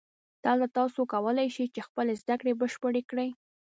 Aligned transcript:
دلته 0.45 0.67
تاسو 0.77 0.99
کولای 1.13 1.47
شئ 1.55 1.67
چې 1.75 1.81
خپلې 1.87 2.13
زده 2.21 2.35
کړې 2.39 2.53
بشپړې 2.59 3.01
کړئ 3.09 3.29